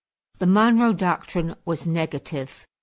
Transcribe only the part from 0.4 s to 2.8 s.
Monroe Doctrine was negative.